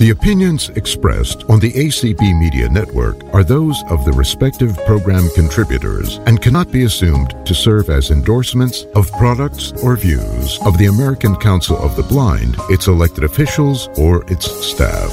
[0.00, 6.16] The opinions expressed on the ACB Media Network are those of the respective program contributors
[6.24, 11.36] and cannot be assumed to serve as endorsements of products or views of the American
[11.36, 15.10] Council of the Blind, its elected officials, or its staff.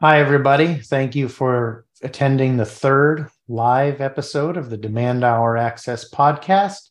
[0.00, 0.74] Hi, everybody.
[0.74, 6.90] Thank you for attending the third live episode of the Demand Our Access podcast.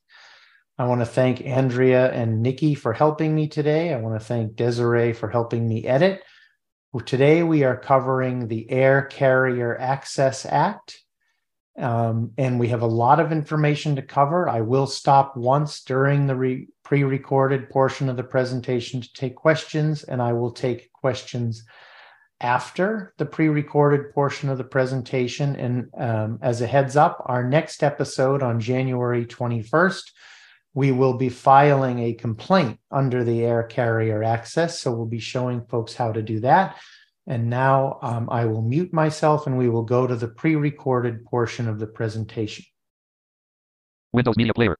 [0.78, 3.93] I want to thank Andrea and Nikki for helping me today.
[3.93, 6.21] I want to thank Desiree for helping me edit.
[7.06, 11.00] Today, we are covering the Air Carrier Access Act.
[11.78, 14.50] Um, and we have a lot of information to cover.
[14.50, 19.36] I will stop once during the re- pre recorded portion of the presentation to take
[19.36, 21.65] questions, and I will take questions
[22.39, 25.56] after the pre recorded portion of the presentation.
[25.57, 30.12] And um, as a heads up, our next episode on January 21st
[30.75, 34.80] we will be filing a complaint under the air carrier access.
[34.81, 36.78] So we'll be showing folks how to do that.
[37.26, 41.26] And now um, I will mute myself and we will go to the pre recorded
[41.26, 42.66] portion of the presentation.
[44.14, 44.76] Windows Media Player.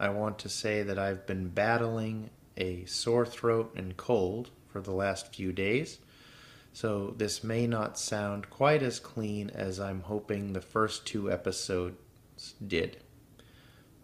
[0.00, 4.92] I want to say that I've been battling a sore throat and cold for the
[4.92, 5.98] last few days.
[6.72, 11.96] So this may not sound quite as clean as I'm hoping the first two episodes
[12.66, 12.98] did.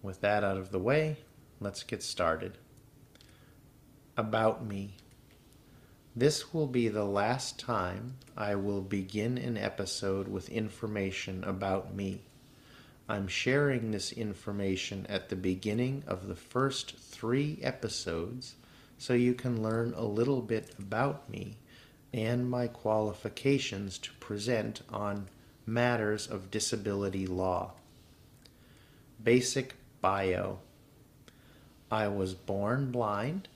[0.04, 1.16] With that out of the way,
[1.60, 2.58] let's get started.
[4.18, 4.96] About me.
[6.14, 12.20] This will be the last time I will begin an episode with information about me.
[13.08, 18.56] I'm sharing this information at the beginning of the first three episodes
[18.98, 21.56] so you can learn a little bit about me
[22.12, 25.30] and my qualifications to present on
[25.64, 27.72] matters of disability law.
[29.22, 30.58] Basic bio.
[31.90, 33.48] I was born blind.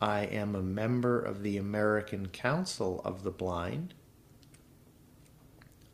[0.00, 3.94] I am a member of the American Council of the Blind.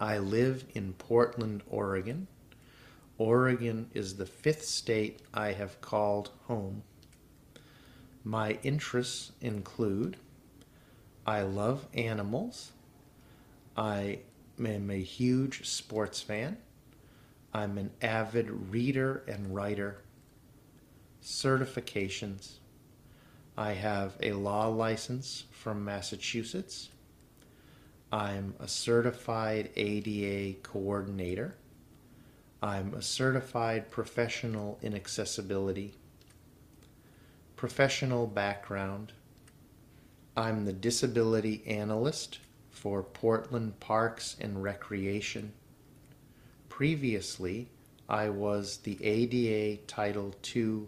[0.00, 2.26] I live in Portland, Oregon.
[3.18, 6.82] Oregon is the fifth state I have called home.
[8.24, 10.16] My interests include
[11.26, 12.72] I love animals.
[13.76, 14.20] I
[14.58, 16.56] am a huge sports fan.
[17.52, 20.02] I'm an avid reader and writer.
[21.22, 22.58] Certifications.
[23.56, 26.90] I have a law license from Massachusetts.
[28.12, 31.56] I'm a certified ADA coordinator.
[32.62, 35.94] I'm a certified professional in accessibility.
[37.56, 39.12] Professional background.
[40.36, 42.38] I'm the disability analyst
[42.70, 45.52] for Portland Parks and Recreation.
[46.80, 47.68] Previously,
[48.08, 50.84] I was the ADA Title II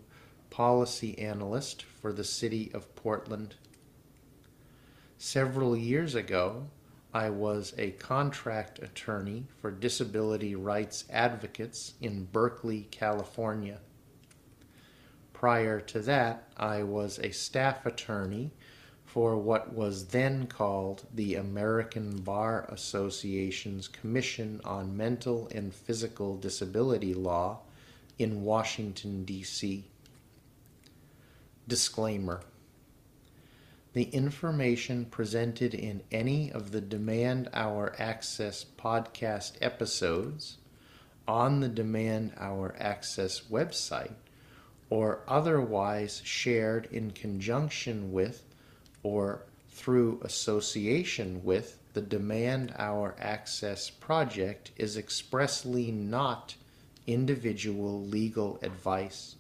[0.48, 3.56] Policy Analyst for the City of Portland.
[5.18, 6.68] Several years ago,
[7.12, 13.80] I was a contract attorney for disability rights advocates in Berkeley, California.
[15.34, 18.50] Prior to that, I was a staff attorney
[19.12, 27.12] for what was then called the American Bar Association's Commission on Mental and Physical Disability
[27.12, 27.58] Law
[28.18, 29.84] in Washington, D.C.
[31.68, 32.40] Disclaimer
[33.92, 40.56] The information presented in any of the Demand Our Access podcast episodes
[41.28, 44.14] on the Demand Our Access website
[44.88, 48.44] or otherwise shared in conjunction with
[49.02, 56.54] or through association with the Demand Our Access project is expressly not
[57.06, 59.36] individual legal advice.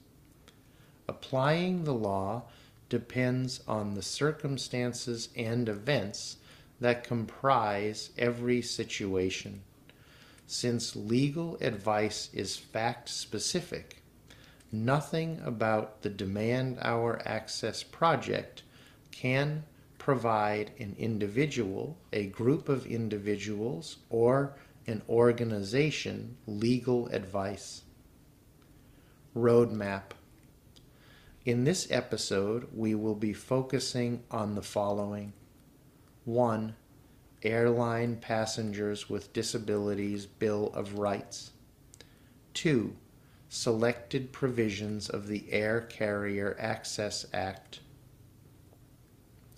[1.08, 2.44] Applying the law
[2.88, 6.36] depends on the circumstances and events
[6.80, 9.62] that comprise every situation.
[10.46, 14.02] Since legal advice is fact specific,
[14.70, 18.62] nothing about the Demand Our Access project
[19.22, 19.62] can
[19.98, 24.56] provide an individual, a group of individuals, or
[24.88, 27.82] an organization legal advice.
[29.36, 30.10] Roadmap.
[31.44, 35.32] In this episode, we will be focusing on the following
[36.24, 36.74] 1.
[37.44, 41.52] Airline Passengers with Disabilities Bill of Rights.
[42.54, 42.92] 2.
[43.48, 47.78] Selected provisions of the Air Carrier Access Act.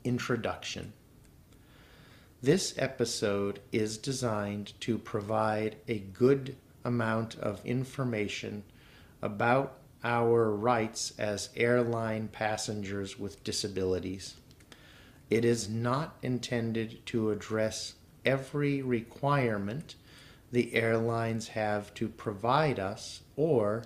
[0.05, 0.93] Introduction
[2.43, 8.65] This episode is designed to provide a good amount of information
[9.23, 14.35] about our rights as airline passengers with disabilities.
[15.31, 17.95] It is not intended to address
[18.27, 19.95] every requirement
[20.53, 23.85] the airlines have to provide us, or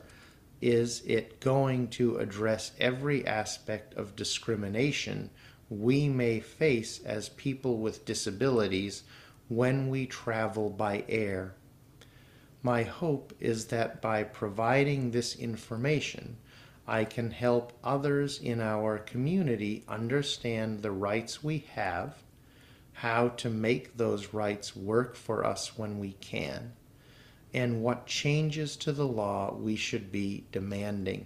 [0.60, 5.30] is it going to address every aspect of discrimination
[5.70, 9.02] we may face as people with disabilities
[9.48, 11.54] when we travel by air?
[12.62, 16.36] My hope is that by providing this information,
[16.86, 22.14] I can help others in our community understand the rights we have
[22.98, 26.72] how to make those rights work for us when we can,
[27.54, 31.24] and what changes to the law we should be demanding.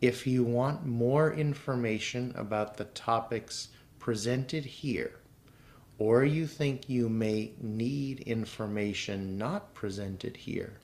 [0.00, 3.68] If you want more information about the topics
[3.98, 5.20] presented here,
[5.98, 10.80] or you think you may need information not presented here,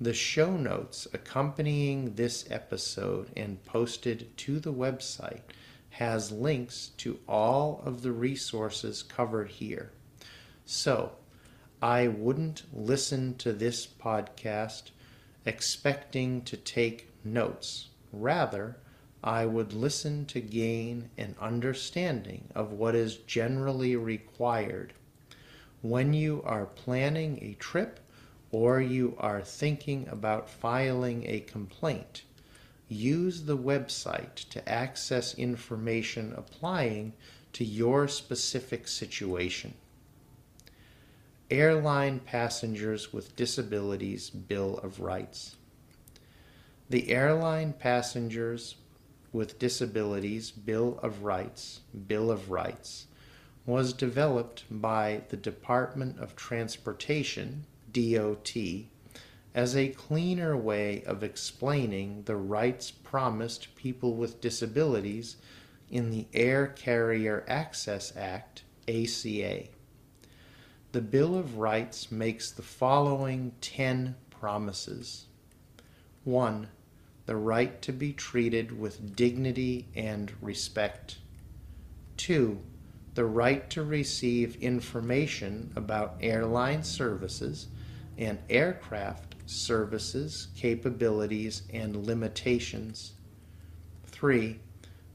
[0.00, 5.42] the show notes accompanying this episode and posted to the website
[5.90, 9.90] has links to all of the resources covered here.
[10.64, 11.10] So,
[11.82, 14.90] I wouldn't listen to this podcast
[15.44, 17.88] expecting to take notes.
[18.12, 18.76] Rather,
[19.22, 24.92] I would listen to gain an understanding of what is generally required.
[25.82, 28.00] When you are planning a trip
[28.50, 32.22] or you are thinking about filing a complaint,
[32.88, 37.12] use the website to access information applying
[37.52, 39.74] to your specific situation.
[41.50, 45.56] Airline Passengers with Disabilities Bill of Rights.
[46.90, 48.76] The Airline Passengers
[49.30, 53.08] with Disabilities Bill of Rights, Bill of Rights,
[53.66, 58.56] was developed by the Department of Transportation, DOT,
[59.54, 65.36] as a cleaner way of explaining the rights promised people with disabilities
[65.90, 69.64] in the Air Carrier Access Act, ACA.
[70.92, 75.26] The Bill of Rights makes the following 10 promises
[76.24, 76.68] 1.
[77.28, 81.18] The right to be treated with dignity and respect.
[82.16, 82.58] 2.
[83.12, 87.66] The right to receive information about airline services
[88.16, 93.12] and aircraft services, capabilities, and limitations.
[94.06, 94.58] 3.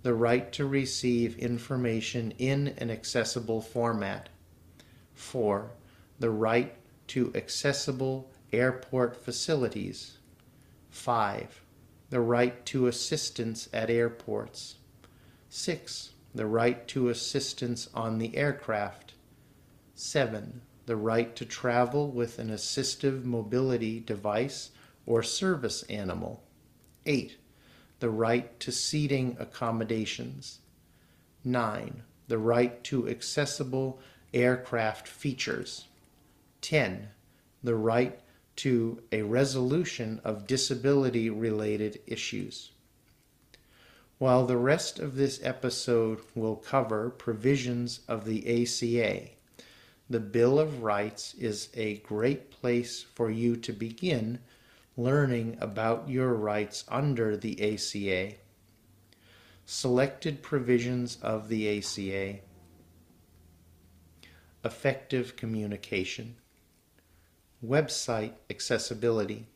[0.04, 4.30] The right to receive information in an accessible format.
[5.15, 5.71] 4.
[6.19, 6.75] The right
[7.07, 10.19] to accessible airport facilities.
[10.92, 11.62] 5.
[12.13, 14.75] The right to assistance at airports.
[15.50, 16.12] 6.
[16.36, 19.15] The right to assistance on the aircraft.
[19.95, 24.69] 7 the right to travel with an assistive mobility device
[25.07, 26.44] or service animal.
[27.07, 27.36] 8.
[28.00, 30.60] The right to seating accommodations.
[31.44, 32.04] 9.
[32.27, 34.00] The right to accessible
[34.36, 35.88] aircraft features.
[36.62, 37.10] 10.
[37.63, 38.19] The right
[38.57, 42.71] to a resolution of disability related issues.
[44.17, 49.29] While the rest of this episode will cover provisions of the ACA,
[50.09, 54.39] the Bill of Rights is a great place for you to begin
[54.95, 58.36] learning about your rights under the ACA.
[59.65, 62.39] Selected provisions of the ACA.
[64.63, 66.36] Effective communication.
[67.65, 69.48] Website accessibility.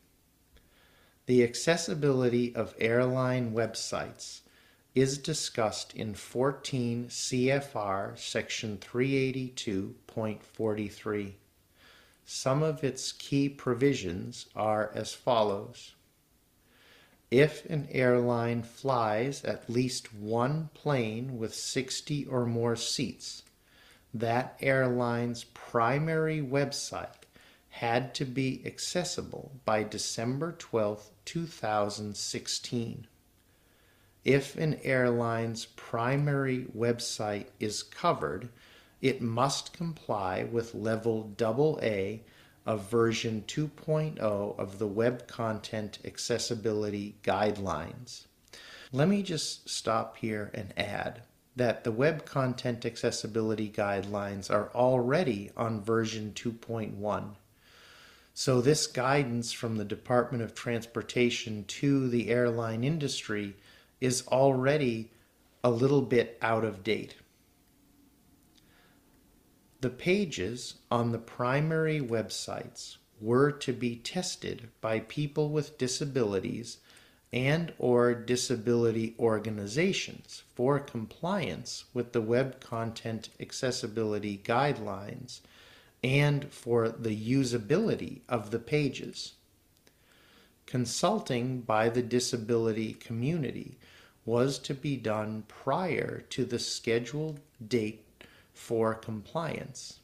[1.26, 4.40] The accessibility of airline websites
[4.94, 11.32] is discussed in 14 CFR section 382.43.
[12.24, 15.94] Some of its key provisions are as follows.
[17.30, 23.42] If an airline flies at least one plane with 60 or more seats,
[24.14, 27.17] that airline's primary website
[27.78, 33.06] had to be accessible by December 12, 2016
[34.28, 38.50] if an airline's primary website is covered,
[39.00, 42.18] it must comply with level AA
[42.66, 44.20] of version 2.0
[44.58, 48.26] of the Web Content Accessibility Guidelines.
[48.92, 51.22] Let me just stop here and add
[51.56, 57.36] that the Web Content Accessibility Guidelines are already on version 2.1.
[58.40, 63.56] So, this guidance from the Department of Transportation to the airline industry
[64.00, 65.10] is already
[65.64, 67.16] a little bit out of date.
[69.80, 76.78] The pages on the primary websites were to be tested by people with disabilities
[77.32, 85.40] and or disability organizations for compliance with the Web Content Accessibility Guidelines
[86.02, 89.32] and for the usability of the pages.
[90.66, 93.78] Consulting by the disability community
[94.24, 98.04] was to be done prior to the scheduled date
[98.52, 100.00] for compliance.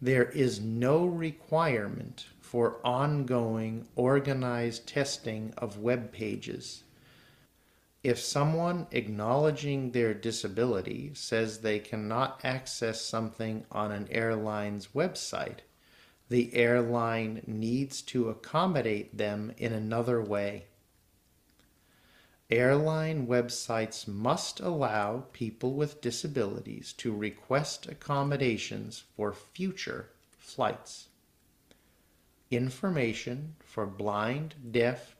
[0.00, 6.84] There is no requirement for ongoing organized testing of web pages.
[8.02, 15.60] If someone acknowledging their disability says they cannot access something on an airline's website,
[16.28, 20.66] the airline needs to accommodate them in another way.
[22.50, 31.08] Airline websites must allow people with disabilities to request accommodations for future flights.
[32.50, 35.14] Information for blind, deaf,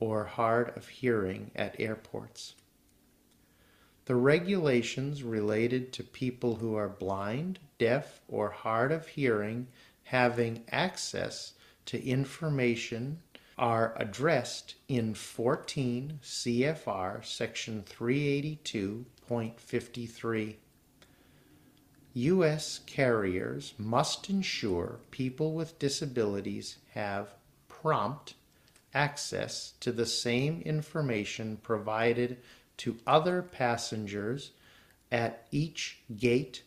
[0.00, 2.54] or hard of hearing at airports.
[4.04, 9.68] The regulations related to people who are blind, deaf, or hard of hearing
[10.04, 11.52] having access
[11.84, 13.20] to information
[13.58, 20.54] are addressed in 14 CFR section 382.53.
[22.14, 22.80] U.S.
[22.86, 27.34] carriers must ensure people with disabilities have
[27.68, 28.32] prompt
[28.94, 32.38] access to the same information provided
[32.78, 34.52] to other passengers
[35.10, 36.62] at each gate,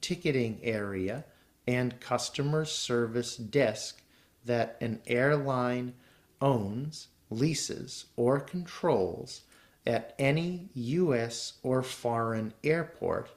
[0.00, 1.24] ticketing area,
[1.66, 4.02] and customer service desk
[4.44, 5.94] that an airline
[6.40, 9.42] owns, leases, or controls
[9.86, 11.54] at any U.S.
[11.62, 13.30] or foreign airport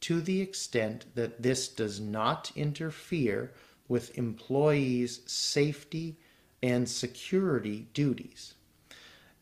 [0.00, 3.52] to the extent that this does not interfere
[3.88, 6.16] with employees' safety
[6.62, 8.54] and security duties.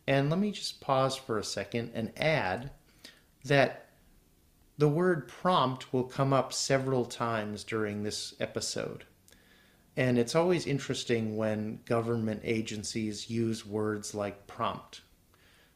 [0.06, 2.70] And let me just pause for a second and add
[3.44, 3.86] that
[4.78, 9.04] the word prompt will come up several times during this episode.
[9.96, 15.02] And it's always interesting when government agencies use words like prompt,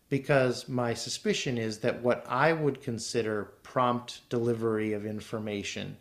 [0.08, 5.98] because my suspicion is that what I would consider prompt delivery of information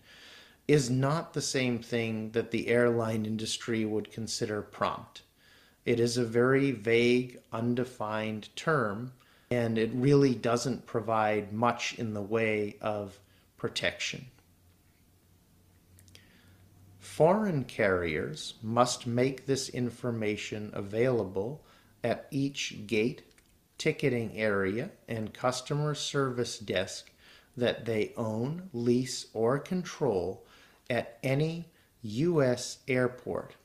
[0.68, 5.23] is not the same thing that the airline industry would consider prompt.
[5.86, 9.14] It is a very vague, undefined term,
[9.52, 13.20] and it really doesn't provide much in the way of
[13.58, 14.28] protection.
[17.00, 21.64] Foreign carriers must make this information available
[22.04, 23.22] at each gate,
[23.78, 27.12] ticketing area, and customer service desk
[27.56, 30.46] that they own, lease, or control
[30.90, 31.66] at any
[32.02, 32.80] U.S.
[32.88, 33.56] airport.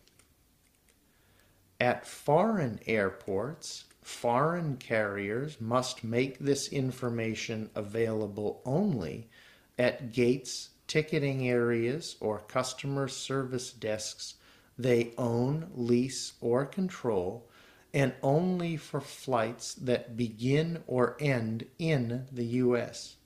[1.80, 9.28] At foreign airports, foreign carriers must make this information available only
[9.78, 14.34] at gates, ticketing areas, or customer service desks
[14.78, 17.48] they own, lease, or control,
[17.92, 23.16] and only for flights that begin or end in the U.S.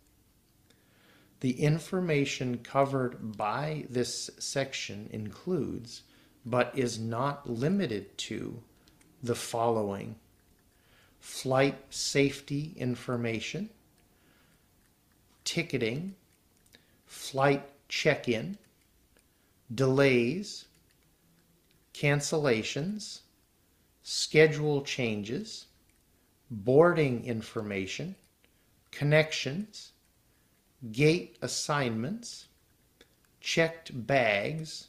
[1.41, 6.03] The information covered by this section includes,
[6.45, 8.63] but is not limited to,
[9.23, 10.17] the following.
[11.21, 13.71] Flight safety information,
[15.45, 16.15] ticketing,
[17.07, 18.59] flight check in,
[19.73, 20.65] delays,
[21.95, 23.21] cancellations,
[24.03, 25.67] schedule changes,
[26.51, 28.17] boarding information,
[28.91, 29.93] connections,
[30.91, 32.47] gate assignments,
[33.41, 34.89] checked bags,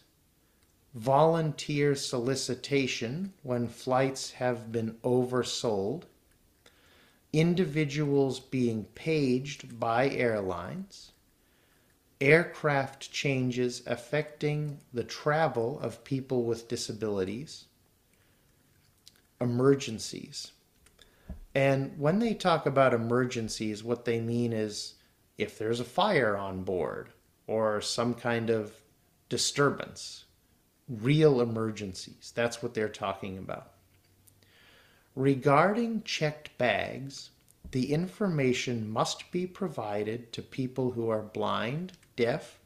[0.94, 6.04] volunteer solicitation when flights have been oversold,
[7.32, 11.12] individuals being paged by airlines,
[12.22, 17.66] aircraft changes affecting the travel of people with disabilities,
[19.42, 20.52] emergencies.
[21.56, 24.94] And when they talk about emergencies, what they mean is
[25.38, 27.10] if there's a fire on board
[27.48, 28.74] or some kind of
[29.28, 30.26] disturbance,
[30.88, 32.32] real emergencies.
[32.36, 33.72] That's what they're talking about.
[35.16, 37.30] Regarding checked bags,
[37.72, 42.60] the information must be provided to people who are blind, deaf,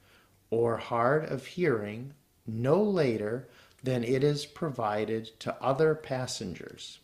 [0.49, 2.13] or hard of hearing
[2.45, 3.47] no later
[3.83, 6.99] than it is provided to other passengers.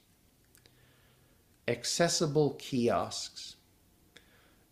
[1.68, 3.56] Accessible kiosks.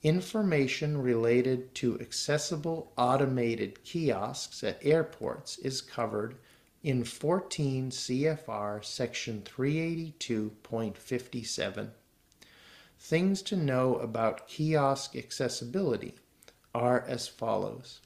[0.04, 6.38] Information related to accessible automated kiosks at airports is covered
[6.82, 11.90] in 14 CFR section 382.57.
[12.98, 16.16] Things to know about kiosk accessibility
[16.74, 18.02] are as follows.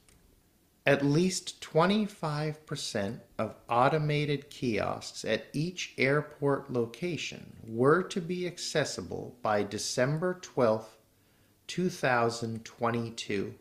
[0.85, 9.63] At least 25% of automated kiosks at each airport location were to be accessible by
[9.63, 10.94] December 12,
[11.67, 13.55] 2022.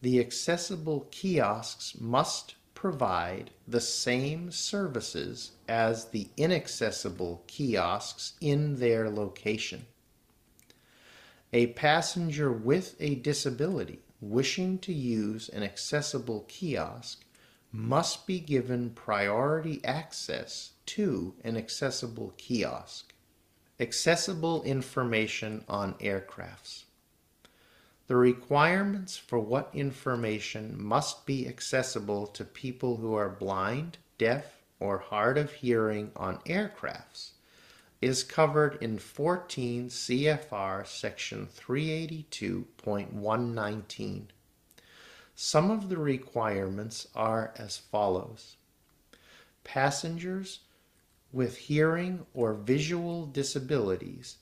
[0.00, 9.86] The accessible kiosks must provide the same services as the inaccessible kiosks in their location.
[11.52, 17.24] A passenger with a disability wishing to use an accessible kiosk
[17.70, 23.11] must be given priority access to an accessible kiosk.
[23.82, 26.84] Accessible information on aircrafts.
[28.06, 34.98] The requirements for what information must be accessible to people who are blind, deaf, or
[34.98, 37.30] hard of hearing on aircrafts
[38.00, 44.26] is covered in 14 CFR section 382.119.
[45.34, 48.54] Some of the requirements are as follows.
[49.64, 50.60] Passengers
[51.32, 54.36] with hearing or visual disabilities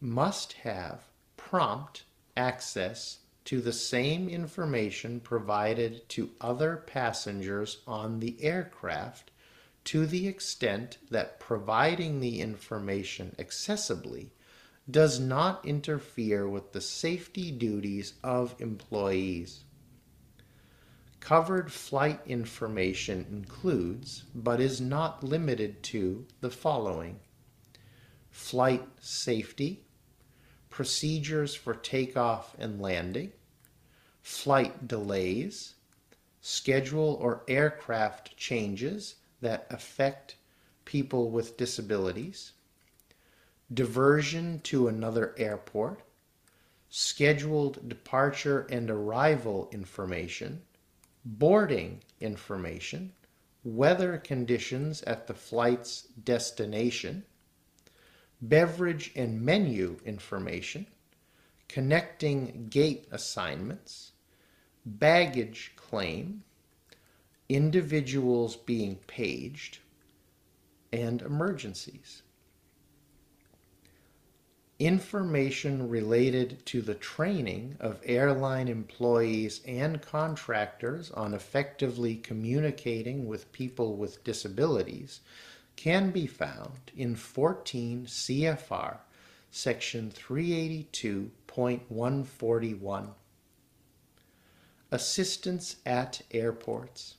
[0.00, 1.02] must have
[1.36, 2.04] prompt
[2.36, 9.30] access to the same information provided to other passengers on the aircraft
[9.84, 14.28] to the extent that providing the information accessibly
[14.90, 19.64] does not interfere with the safety duties of employees.
[21.22, 27.20] Covered flight information includes, but is not limited to, the following.
[28.32, 29.84] Flight safety,
[30.68, 33.30] procedures for takeoff and landing,
[34.20, 35.74] flight delays,
[36.40, 40.34] schedule or aircraft changes that affect
[40.84, 42.50] people with disabilities,
[43.72, 46.02] diversion to another airport,
[46.90, 50.62] scheduled departure and arrival information,
[51.24, 53.12] boarding information,
[53.64, 57.24] weather conditions at the flight's destination,
[58.40, 60.86] beverage and menu information,
[61.68, 64.12] connecting gate assignments,
[64.84, 66.42] baggage claim,
[67.48, 69.78] individuals being paged,
[70.92, 72.22] and emergencies.
[74.82, 83.96] Information related to the training of airline employees and contractors on effectively communicating with people
[83.96, 85.20] with disabilities
[85.76, 88.96] can be found in 14 CFR
[89.52, 93.10] section 382.141.
[94.90, 97.14] Assistance at airports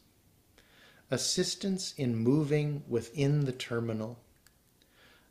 [1.09, 4.19] assistance in moving within the terminal.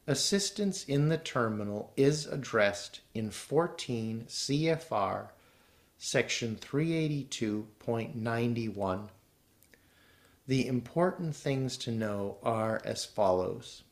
[0.07, 5.29] Assistance in the terminal is addressed in 14 CFR
[5.97, 9.09] section 382.91.
[10.49, 13.85] The important things to know are as follows.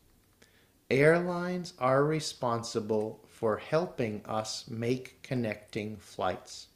[0.89, 6.67] Airlines are responsible for helping us make connecting flights.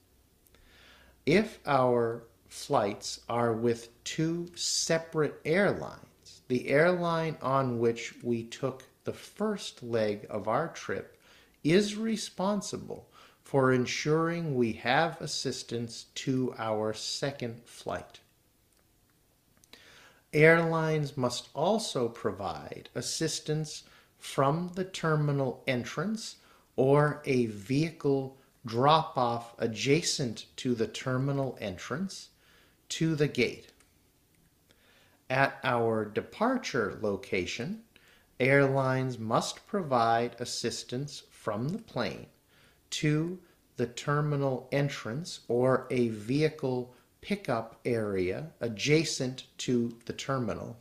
[1.26, 2.24] If our
[2.56, 6.42] flights are with two separate airlines.
[6.48, 11.18] The airline on which we took the first leg of our trip
[11.64, 13.08] is responsible
[13.42, 18.20] for ensuring we have assistance to our second flight.
[20.34, 23.84] Airlines must also provide assistance
[24.18, 26.38] from the terminal entrance
[26.76, 32.30] or a vehicle drop off adjacent to the terminal entrance
[32.90, 33.72] to the gate.
[35.30, 37.85] At our departure location,
[38.40, 42.28] airlines must provide assistance from the plane
[42.90, 43.40] to
[43.78, 50.78] the terminal entrance or a vehicle pickup area adjacent to the terminal.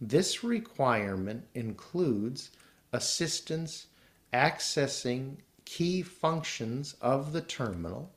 [0.00, 2.50] This requirement includes
[2.92, 3.86] assistance
[4.32, 8.12] accessing key functions of the terminal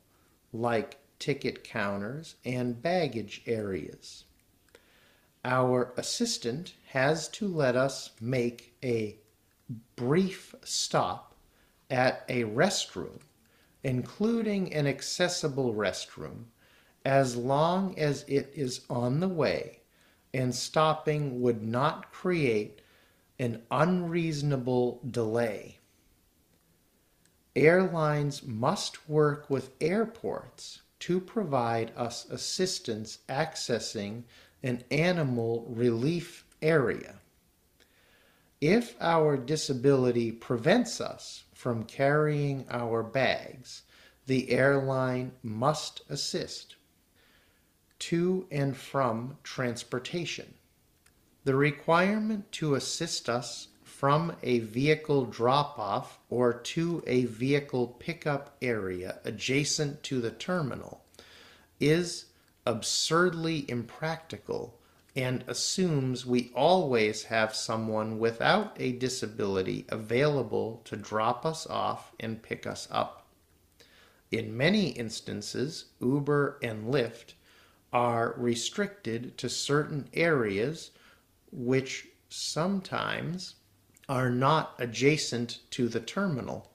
[0.54, 4.26] like ticket counters, and baggage areas.
[5.48, 9.20] Our assistant has to let us make a
[9.96, 11.36] brief stop
[11.88, 13.20] at a restroom,
[13.84, 16.46] including an accessible restroom,
[17.06, 19.82] as long as it is on the way
[20.34, 22.82] and stopping would not create
[23.38, 25.78] an unreasonable delay.
[27.56, 34.24] Airlines must work with airports to provide us assistance accessing
[34.66, 37.16] an animal relief area.
[38.60, 43.84] If our disability prevents us from carrying our bags,
[44.26, 46.76] the airline must assist
[48.00, 50.56] to and from transportation.
[51.44, 58.58] The requirement to assist us from a vehicle drop off or to a vehicle pickup
[58.64, 61.06] area adjacent to the terminal
[61.80, 62.26] is
[62.66, 64.80] absurdly impractical
[65.16, 72.44] and assumes we always have someone without a disability available to drop us off and
[72.44, 73.26] pick us up.
[74.32, 77.34] In many instances, Uber and Lyft
[77.94, 80.92] are restricted to certain areas
[81.52, 83.56] which sometimes
[84.10, 86.70] are not adjacent to the terminal.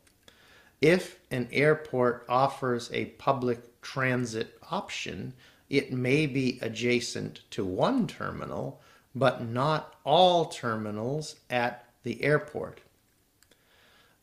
[0.80, 5.34] If an airport offers a public transit option,
[5.70, 8.82] it may be adjacent to one terminal,
[9.14, 12.82] but not all terminals at the airport.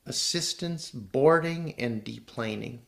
[0.05, 2.79] Assistance boarding and deplaning.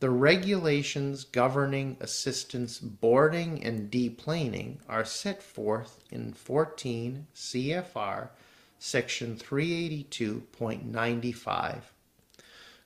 [0.00, 8.30] The regulations governing assistance boarding and deplaning are set forth in 14 CFR
[8.78, 11.80] section 382.95.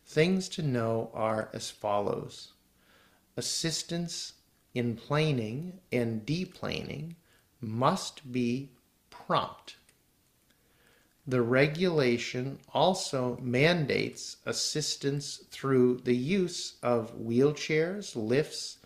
[0.06, 2.52] Things to know are as follows.
[3.36, 4.33] Assistance
[4.74, 7.14] in planing and deplaning
[7.60, 8.70] must be
[9.10, 9.76] prompt.
[11.26, 18.78] The regulation also mandates assistance through the use of wheelchairs, lifts,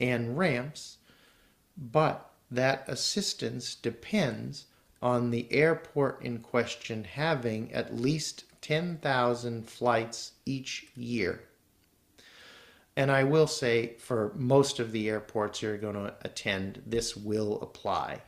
[0.00, 0.98] and ramps,
[1.76, 4.66] but that assistance depends
[5.00, 11.44] on the airport in question having at least 10,000 flights each year.
[12.96, 17.60] And I will say for most of the airports you're going to attend, this will
[17.60, 18.22] apply.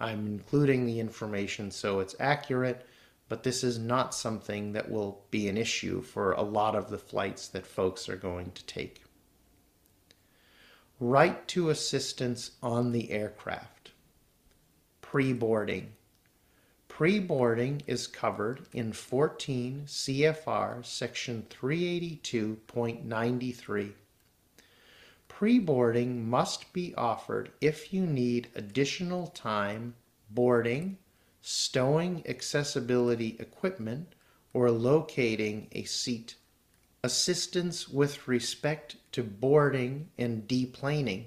[0.00, 2.86] I'm including the information so it's accurate,
[3.28, 6.98] but this is not something that will be an issue for a lot of the
[6.98, 9.02] flights that folks are going to take.
[11.00, 13.90] Right to assistance on the aircraft.
[15.00, 15.92] Pre boarding.
[16.98, 23.92] Pre boarding is covered in 14 CFR section 382.93.
[25.28, 29.94] Pre boarding must be offered if you need additional time
[30.28, 30.98] boarding,
[31.40, 34.16] stowing accessibility equipment,
[34.52, 36.34] or locating a seat.
[37.04, 41.26] Assistance with respect to boarding and deplaning.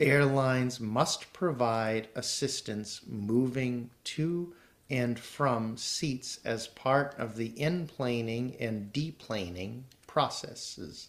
[0.00, 4.52] Airlines must provide assistance moving to
[4.90, 11.08] and from seats as part of the enplaning and deplaning processes.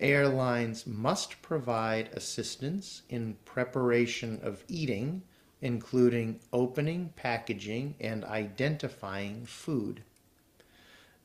[0.00, 5.22] Airlines must provide assistance in preparation of eating,
[5.60, 10.02] including opening, packaging, and identifying food.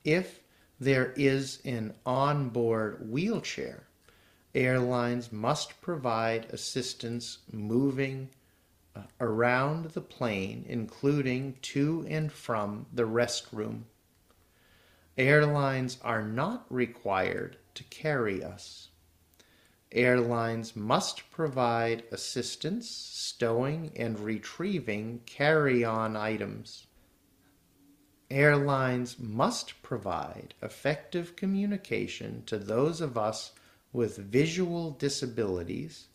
[0.03, 0.41] If
[0.79, 3.88] there is an onboard wheelchair,
[4.53, 8.29] airlines must provide assistance moving
[9.19, 13.84] around the plane, including to and from the restroom.
[15.17, 18.89] Airlines are not required to carry us.
[19.91, 26.88] Airlines must provide assistance stowing and retrieving carry on items.
[28.29, 33.53] Airlines must provide effective communication to those of us
[33.93, 36.08] with visual disabilities,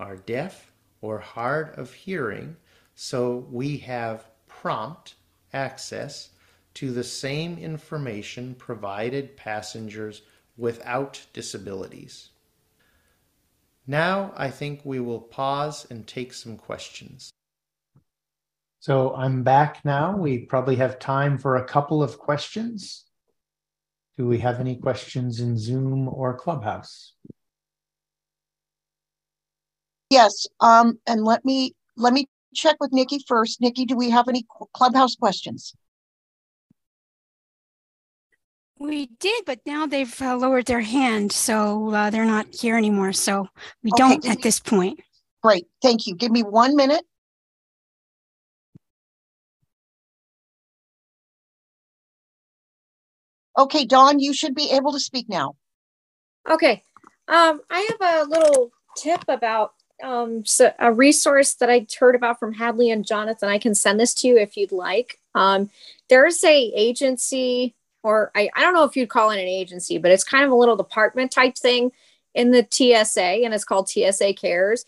[0.00, 0.69] are deaf,
[1.00, 2.56] or hard of hearing
[2.94, 5.14] so we have prompt
[5.52, 6.30] access
[6.74, 10.22] to the same information provided passengers
[10.56, 12.30] without disabilities.
[13.86, 17.30] Now I think we will pause and take some questions.
[18.80, 20.16] So I'm back now.
[20.16, 23.04] We probably have time for a couple of questions.
[24.16, 27.14] Do we have any questions in Zoom or Clubhouse?
[30.10, 33.60] Yes, um, and let me, let me check with Nikki first.
[33.60, 34.44] Nikki, do we have any
[34.74, 35.72] clubhouse questions?
[38.80, 43.12] We did, but now they've uh, lowered their hand, so uh, they're not here anymore.
[43.12, 43.46] So
[43.84, 45.00] we Okay, don't at we- this point.
[45.42, 46.14] Great, thank you.
[46.16, 47.04] Give me one minute.
[53.58, 55.56] Okay, Dawn, you should be able to speak now.
[56.48, 56.82] Okay.
[57.28, 62.38] Um, I have a little tip about um, so a resource that I heard about
[62.38, 63.48] from Hadley and Jonathan.
[63.48, 65.18] I can send this to you if you'd like.
[65.34, 65.70] Um,
[66.08, 70.10] there's a agency, or I, I don't know if you'd call it an agency, but
[70.10, 71.92] it's kind of a little department type thing
[72.34, 74.84] in the TSA, and it's called TSA Cares,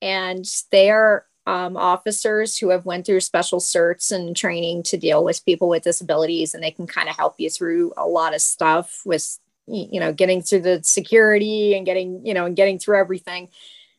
[0.00, 5.24] and they are um, officers who have went through special certs and training to deal
[5.24, 8.40] with people with disabilities, and they can kind of help you through a lot of
[8.40, 12.98] stuff with you know getting through the security and getting you know and getting through
[12.98, 13.48] everything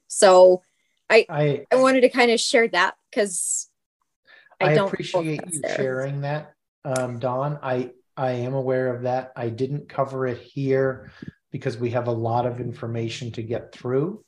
[0.08, 0.62] so
[1.10, 3.70] I, i wanted to kind of share that because
[4.60, 5.76] I, i, don't appreciate you there.
[5.76, 7.60] sharing that, um, Dawn.
[7.62, 9.34] I, I am aware of that.
[9.36, 11.12] I didn't cover it here
[11.52, 14.24] because we have a lot of information to get through.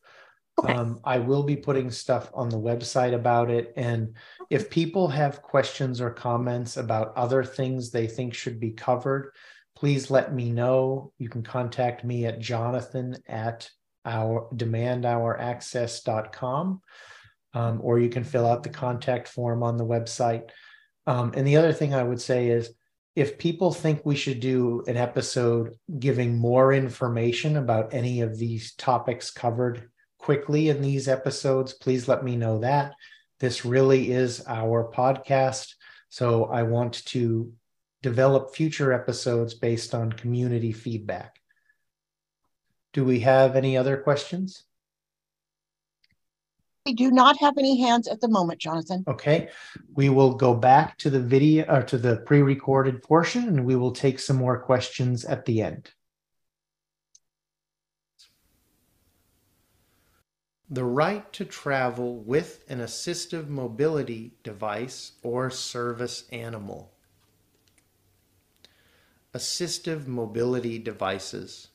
[0.60, 0.74] Okay.
[0.74, 3.74] Um, I will be putting stuff on the website about it.
[3.78, 4.16] And
[4.50, 9.32] if people have questions or comments about other things they think should be covered,
[9.76, 11.14] please let me know.
[11.20, 13.70] You can contact me at jonathan at
[14.08, 16.82] our demandouraccess.com.
[17.54, 20.50] Um, or you can fill out the contact form on the website.
[21.06, 22.72] Um, and the other thing I would say is
[23.16, 28.76] if people think we should do an episode giving more information about any of these
[28.76, 29.90] topics covered
[30.20, 32.94] quickly in these episodes, please let me know that.
[33.40, 35.74] This really is our podcast.
[36.10, 37.52] So I want to
[38.04, 41.38] develop future episodes based on community feedback.
[42.98, 44.64] Do we have any other questions?
[46.84, 49.04] We do not have any hands at the moment, Jonathan.
[49.08, 49.50] Okay,
[49.94, 53.92] we will go back to the video or to the pre-recorded portion and we will
[53.92, 55.92] take some more questions at the end.
[60.68, 66.94] The right to travel with an assistive mobility device or service animal.
[69.36, 71.68] Assistive mobility devices.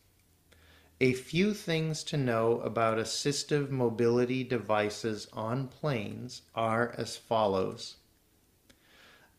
[1.00, 7.96] A few things to know about assistive mobility devices on planes are as follows.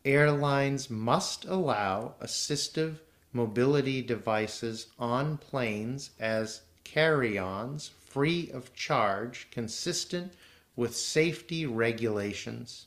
[0.04, 2.98] Airlines must allow assistive
[3.32, 10.34] mobility devices on planes as carry ons free of charge, consistent
[10.76, 12.86] with safety regulations.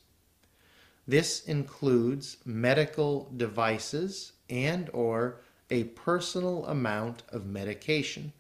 [1.08, 8.34] This includes medical devices and or a personal amount of medication.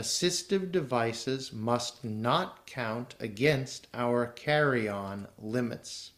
[0.00, 6.12] Assistive devices must not count against our carry-on limits.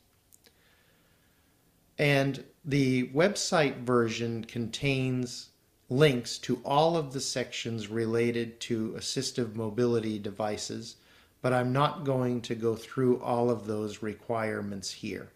[1.99, 5.49] And the website version contains
[5.91, 10.95] links to all of the sections related to assistive mobility devices,
[11.41, 15.33] but I'm not going to go through all of those requirements here.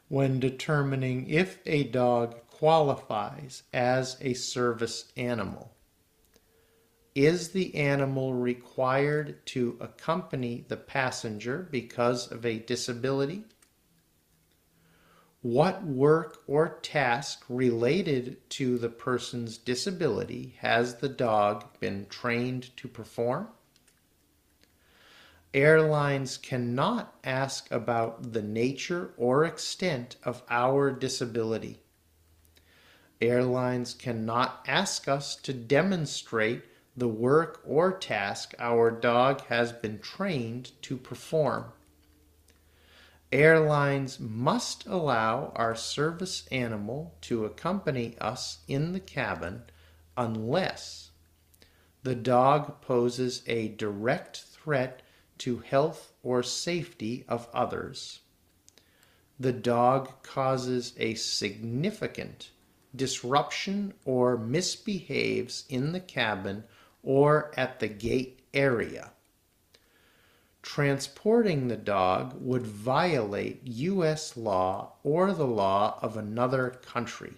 [0.09, 5.73] when determining if a dog qualifies as a service animal.
[7.17, 13.45] Is the animal required to accompany the passenger because of a disability?
[15.43, 22.89] What work or task related to the person's disability has the dog been trained to
[22.89, 23.49] perform?
[25.55, 31.79] Airlines cannot ask about the nature or extent of our disability.
[33.21, 36.65] Airlines cannot ask us to demonstrate
[36.97, 41.67] the work or task our dog has been trained to perform.
[43.31, 49.63] Airlines must allow our service animal to accompany us in the cabin
[50.17, 51.13] unless
[52.03, 55.01] the dog poses a direct threat
[55.39, 58.21] to health or safety of others.
[59.39, 62.51] The dog causes a significant
[62.95, 66.65] disruption or misbehaves in the cabin
[67.03, 69.11] or at the gate area.
[70.63, 74.37] Transporting the dog would violate U.S.
[74.37, 77.35] law or the law of another country.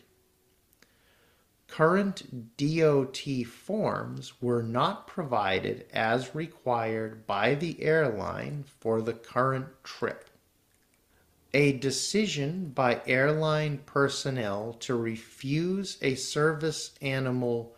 [1.69, 10.31] Current DOT forms were not provided as required by the airline for the current trip.
[11.53, 17.77] A decision by airline personnel to refuse a service animal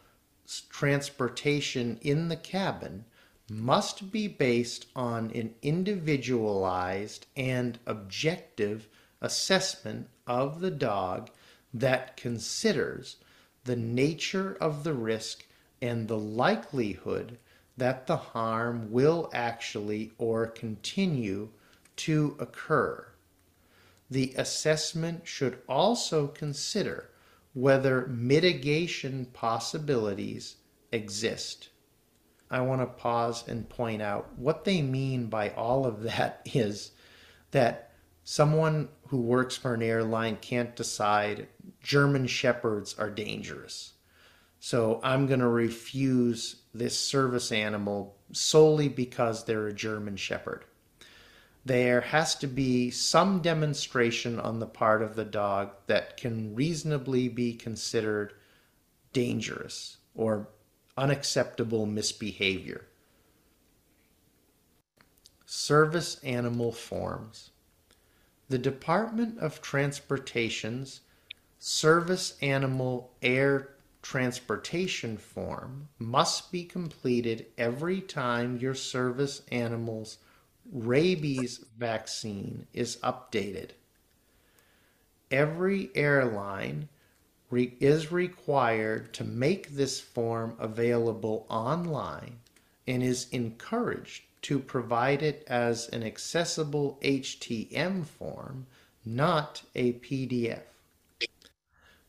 [0.70, 3.04] transportation in the cabin
[3.50, 8.88] must be based on an individualized and objective
[9.20, 11.30] assessment of the dog
[11.72, 13.16] that considers
[13.68, 15.44] the nature of the risk
[15.82, 17.36] and the likelihood
[17.76, 21.50] that the harm will actually or continue
[21.94, 23.06] to occur.
[24.10, 27.10] The assessment should also consider
[27.52, 30.56] whether mitigation possibilities
[30.90, 31.68] exist.
[32.50, 36.92] I want to pause and point out what they mean by all of that is
[37.50, 37.87] that
[38.28, 41.48] someone who works for an airline can't decide
[41.82, 43.94] German shepherds are dangerous.
[44.60, 50.66] So I'm going to refuse this service animal solely because they're a German shepherd.
[51.64, 57.30] There has to be some demonstration on the part of the dog that can reasonably
[57.30, 58.34] be considered
[59.14, 60.50] dangerous or
[60.98, 62.84] unacceptable misbehavior.
[65.46, 67.52] Service animal forms.
[68.50, 71.02] The Department of Transportation's
[71.58, 80.16] Service Animal Air Transportation form must be completed every time your service animal's
[80.72, 83.72] rabies vaccine is updated.
[85.30, 86.88] Every airline
[87.50, 92.38] re- is required to make this form available online
[92.86, 98.66] and is encouraged to provide it as an accessible HTML form,
[99.04, 100.62] not a PDF.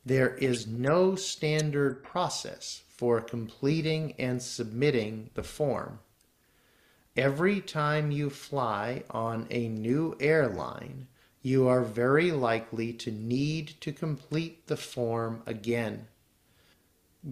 [0.05, 5.99] There is no standard process for completing and submitting the form.
[7.15, 11.07] Every time you fly on a new airline,
[11.41, 16.08] you are very likely to need to complete the form again.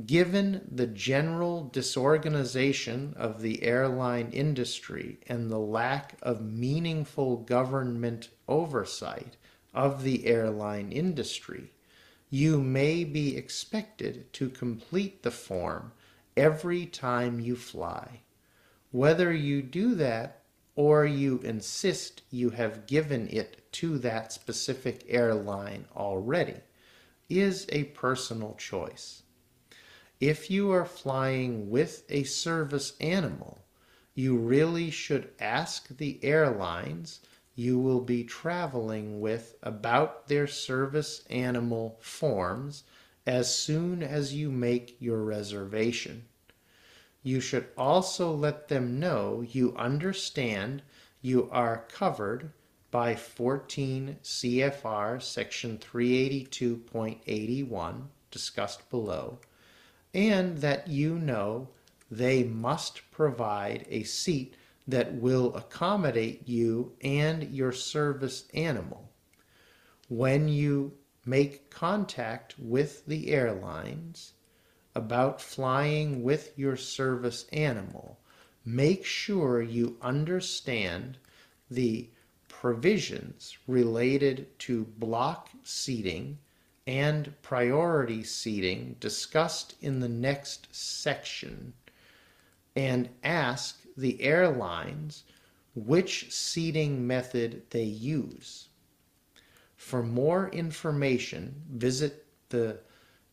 [0.05, 9.37] Given the general disorganization of the airline industry and the lack of meaningful government oversight
[9.73, 11.71] of the airline industry,
[12.29, 15.93] you may be expected to complete the form
[16.35, 18.23] every time you fly.
[18.91, 20.43] Whether you do that
[20.75, 26.59] or you insist you have given it to that specific airline already
[27.29, 29.23] is a personal choice.
[30.19, 33.63] If you are flying with a service animal,
[34.15, 37.19] you really should ask the airlines
[37.53, 42.83] you will be traveling with about their service animal forms
[43.27, 46.25] as soon as you make your reservation.
[47.21, 50.81] You should also let them know you understand
[51.21, 52.53] you are covered
[52.89, 59.37] by 14 CFR section 382.81 discussed below
[60.17, 61.69] and that you know
[62.09, 64.55] they must provide a seat
[64.87, 69.11] that will accommodate you and your service animal.
[70.09, 74.33] When you make contact with the airlines
[74.95, 78.19] about flying with your service animal,
[78.65, 81.19] make sure you understand
[81.69, 82.09] the
[82.47, 86.39] provisions related to block seating
[86.87, 91.73] and priority seating discussed in the next section
[92.75, 95.23] and ask the airlines
[95.75, 98.69] which seating method they use.
[99.75, 102.79] For more information, visit the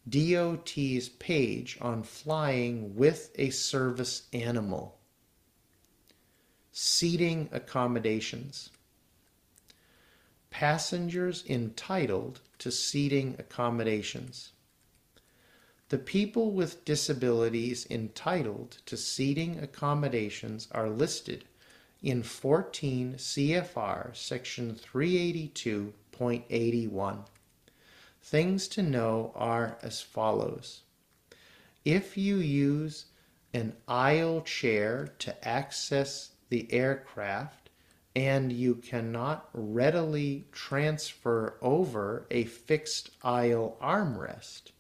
[0.09, 4.99] DOT's page on flying with a service animal.
[6.73, 8.71] Seating accommodations.
[10.55, 14.53] Passengers entitled to seating accommodations.
[15.89, 21.45] The people with disabilities entitled to seating accommodations are listed
[22.05, 27.19] in 14 CFR section 382.81.
[28.23, 30.83] Things to know are as follows.
[31.85, 33.07] If you use
[33.53, 37.64] an aisle chair to access the aircraft
[38.17, 44.71] and you cannot readily transfer over a fixed aisle armrest,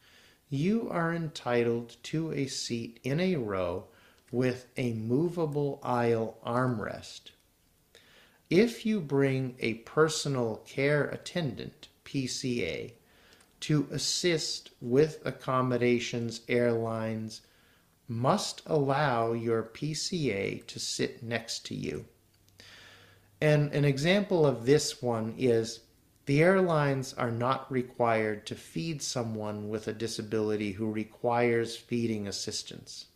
[0.48, 3.84] you are entitled to a seat in a row
[4.30, 7.30] with a movable aisle armrest.
[8.50, 12.92] If you bring a personal care attendant, PCA,
[13.60, 17.40] to assist with accommodations airlines
[18.06, 22.04] must allow your PCA to sit next to you.
[23.44, 25.80] And an example of this one is
[26.24, 33.08] the airlines are not required to feed someone with a disability who requires feeding assistance.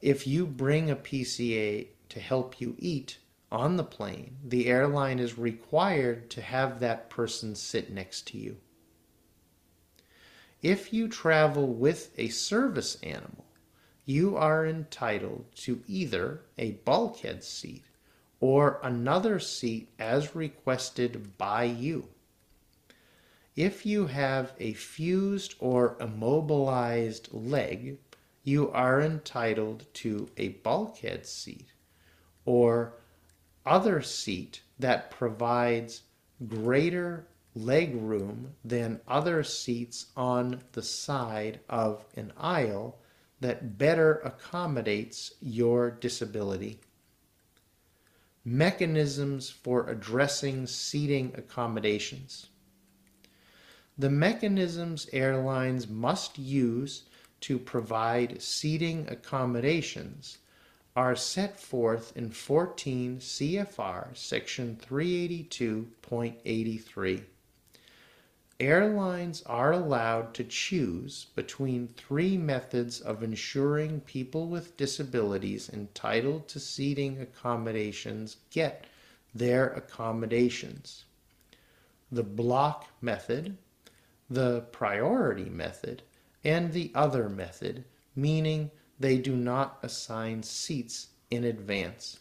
[0.00, 3.18] If you bring a PCA to help you eat
[3.52, 8.56] on the plane, the airline is required to have that person sit next to you.
[10.62, 13.44] If you travel with a service animal,
[14.04, 17.84] you are entitled to either a bulkhead seat
[18.42, 22.08] or another seat as requested by you.
[23.54, 27.98] If you have a fused or immobilized leg,
[28.42, 31.68] you are entitled to a bulkhead seat
[32.44, 32.94] or
[33.64, 36.02] other seat that provides
[36.48, 42.98] greater leg room than other seats on the side of an aisle
[43.38, 46.80] that better accommodates your disability
[48.44, 52.48] mechanisms for addressing seating accommodations.
[53.96, 57.04] The mechanisms airlines must use
[57.42, 60.38] to provide seating accommodations
[60.94, 67.24] are set forth in 14 CFR section 382.83
[68.62, 76.60] airlines are allowed to choose between three methods of ensuring people with disabilities entitled to
[76.60, 78.86] seating accommodations get
[79.34, 81.04] their accommodations
[82.12, 83.56] the block method,
[84.28, 86.02] the priority method,
[86.44, 87.84] and the other method,
[88.14, 92.20] meaning they do not assign seats in advance.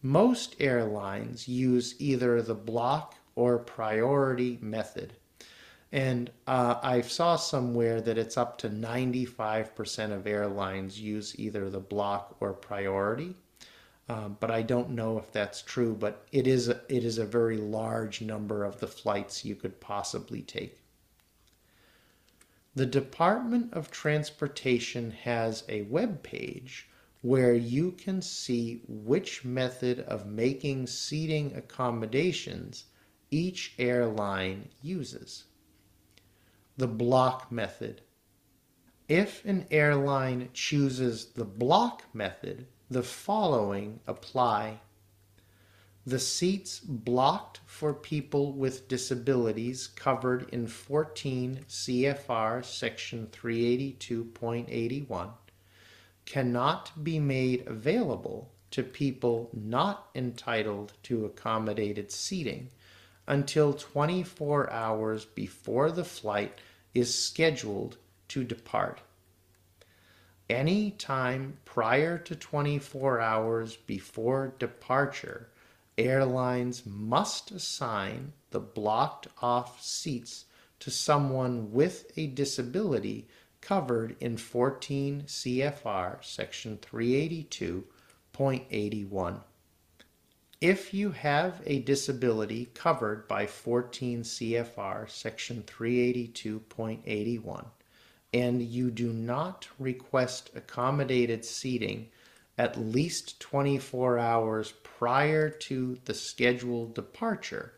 [0.00, 5.12] Most airlines use either the block or priority method.
[5.92, 11.80] And uh, I saw somewhere that it's up to 95% of airlines use either the
[11.80, 13.34] block or priority.
[14.08, 15.94] Um, but I don't know if that's true.
[15.94, 19.80] But it is a, it is a very large number of the flights you could
[19.80, 20.80] possibly take.
[22.74, 26.88] The Department of Transportation has a web page
[27.22, 32.84] where you can see which method of making seating accommodations
[33.30, 35.44] each airline uses
[36.76, 38.02] the block method.
[39.08, 44.80] If an airline chooses the block method, the following apply.
[46.04, 55.30] The seats blocked for people with disabilities covered in 14 CFR section 382.81
[56.26, 62.70] cannot be made available to people not entitled to accommodated seating
[63.26, 66.60] until 24 hours before the flight
[66.96, 69.02] is scheduled to depart.
[70.48, 75.50] Any time prior to 24 hours before departure,
[75.98, 80.46] airlines must assign the blocked off seats
[80.80, 83.28] to someone with a disability
[83.60, 89.40] covered in 14 CFR section 382.81.
[90.60, 97.66] If you have a disability covered by 14 CFR section 382.81
[98.32, 102.08] and you do not request accommodated seating
[102.56, 107.74] at least 24 hours prior to the scheduled departure,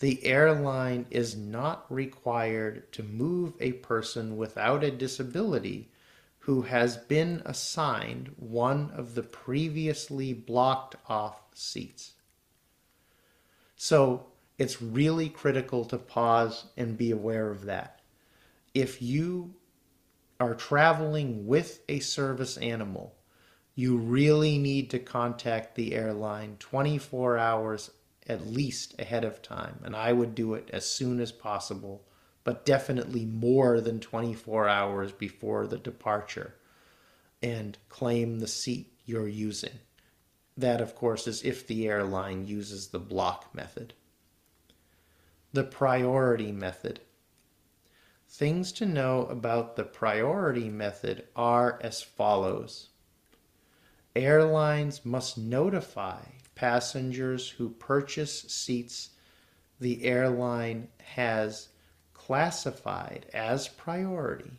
[0.00, 5.88] the airline is not required to move a person without a disability
[6.40, 12.12] who has been assigned one of the previously blocked off seats.
[13.76, 14.26] So
[14.58, 18.00] it's really critical to pause and be aware of that.
[18.74, 19.54] If you
[20.38, 23.14] are traveling with a service animal,
[23.74, 27.90] you really need to contact the airline 24 hours
[28.26, 29.80] at least ahead of time.
[29.84, 32.04] And I would do it as soon as possible
[32.44, 36.54] but definitely more than 24 hours before the departure
[37.42, 39.78] and claim the seat you're using.
[40.56, 43.94] That, of course, is if the airline uses the block method.
[45.52, 47.00] The priority method.
[48.28, 52.90] Things to know about the priority method are as follows.
[54.14, 56.20] Airlines must notify
[56.54, 59.10] passengers who purchase seats
[59.80, 61.69] the airline has
[62.26, 64.52] classified as priority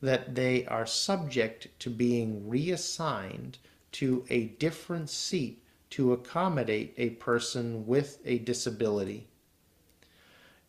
[0.00, 3.58] that they are subject to being reassigned
[3.92, 9.26] to a different seat to accommodate a person with a disability.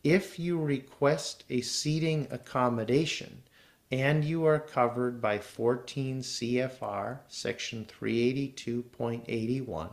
[0.04, 3.42] If you request a seating accommodation
[3.90, 9.90] and you are covered by 14 CFR section 382.81,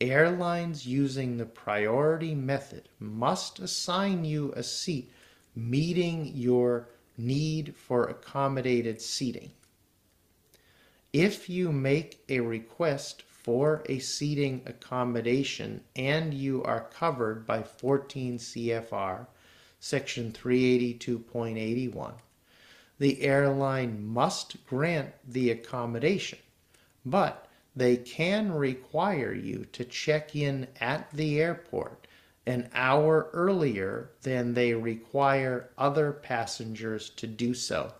[0.00, 5.10] airlines using the priority method must assign you a seat
[5.54, 9.52] meeting your need for accommodated seating.
[11.12, 18.38] If you make a request for a seating accommodation and you are covered by 14
[18.38, 19.26] CFR
[19.78, 22.14] section 382.81,
[22.98, 26.38] the airline must grant the accommodation,
[27.04, 32.06] but they can require you to check in at the airport
[32.46, 37.92] an hour earlier than they require other passengers to do so.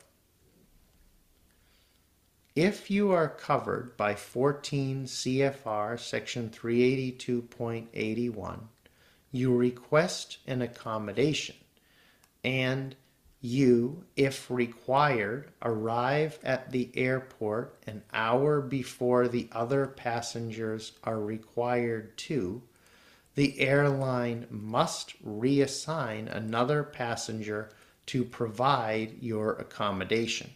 [2.54, 8.58] If you are covered by 14 CFR section 382.81,
[9.30, 11.56] you request an accommodation
[12.44, 12.94] and
[13.40, 22.16] you, if required, arrive at the airport an hour before the other passengers are required
[22.18, 22.62] to,
[23.34, 27.70] the airline must reassign another passenger
[28.06, 30.50] to provide your accommodation.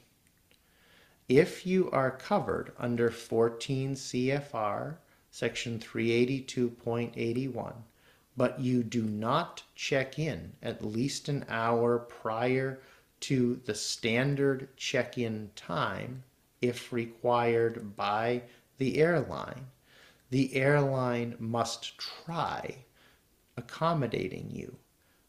[1.28, 4.96] If you are covered under 14 CFR
[5.30, 7.74] section 382.81,
[8.36, 12.78] but you do not check in at least an hour prior
[13.20, 16.22] to the standard check in time,
[16.60, 18.42] if required by
[18.78, 19.66] the airline,
[20.30, 22.84] the airline must try
[23.56, 24.76] accommodating you,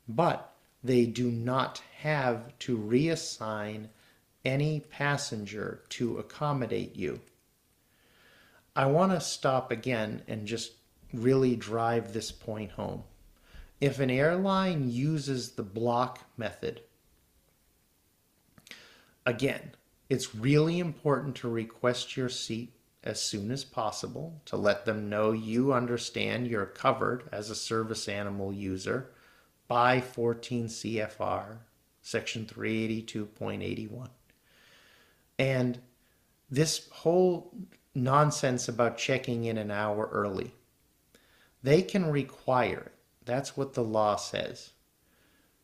[0.08, 3.88] but they do not have to reassign
[4.44, 7.20] any passenger to accommodate you.
[8.76, 10.74] I want to stop again and just
[11.14, 13.04] really drive this point home.
[13.82, 16.82] If an airline uses the block method,
[19.26, 19.72] again,
[20.10, 22.74] it's really important to request your seat
[23.08, 28.10] as soon as possible to let them know you understand you're covered as a service
[28.10, 29.10] animal user
[29.70, 31.60] by 14 CFR
[32.02, 34.10] section 382.81.
[35.40, 35.80] And
[36.50, 37.54] this whole
[37.96, 40.54] nonsense about checking in an hour early,
[41.64, 42.94] they can require it.
[43.24, 44.72] That's what the law says.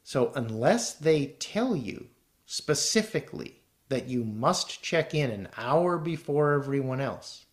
[0.02, 2.08] So unless they tell you
[2.46, 3.63] specifically
[3.94, 7.46] that you must check in an hour before everyone else,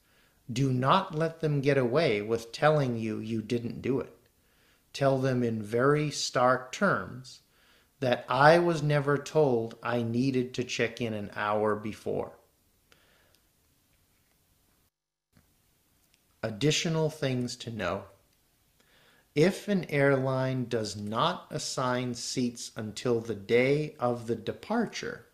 [0.51, 4.17] do not let them get away with telling you you didn't do it.
[4.95, 7.41] Tell them in very stark terms
[7.99, 12.33] that I was never told I needed to check in an hour before.
[16.43, 18.05] Additional things to know.
[19.35, 25.27] If an airline does not assign seats until the day of the departure,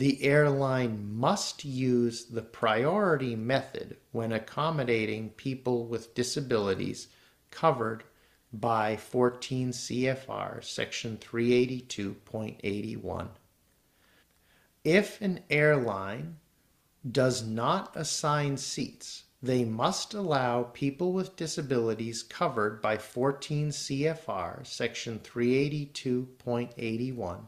[0.00, 7.08] the airline must use the priority method when accommodating people with disabilities
[7.50, 8.02] covered
[8.50, 13.28] by 14 CFR section 382.81.
[14.84, 16.38] If an airline
[17.12, 25.18] does not assign seats, they must allow people with disabilities covered by 14 CFR section
[25.18, 27.40] 382.81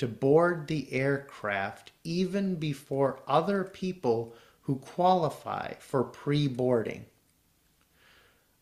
[0.00, 7.04] to board the aircraft even before other people who qualify for pre-boarding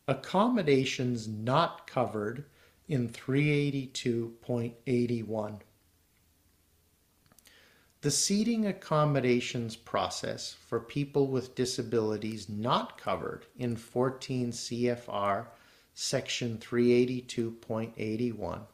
[0.05, 2.43] accommodations not covered
[2.89, 5.59] in 382.81.
[8.01, 15.45] The seating accommodations process for people with disabilities not covered in 14 CFR
[15.93, 18.65] section 382.81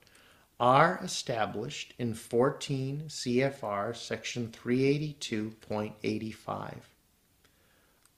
[0.59, 6.75] are established in 14 CFR section 382.85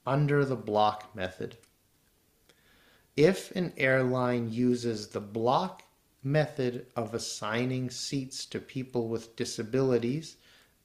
[0.06, 1.56] under the block method
[3.18, 5.82] if an airline uses the block
[6.22, 10.36] method of assigning seats to people with disabilities